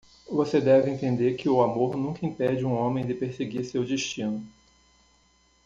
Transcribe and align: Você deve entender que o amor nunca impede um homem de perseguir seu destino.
Você 0.31 0.59
deve 0.59 0.89
entender 0.89 1.35
que 1.35 1.47
o 1.47 1.61
amor 1.61 1.95
nunca 1.95 2.25
impede 2.25 2.65
um 2.65 2.73
homem 2.73 3.05
de 3.05 3.13
perseguir 3.13 3.63
seu 3.63 3.85
destino. 3.85 4.43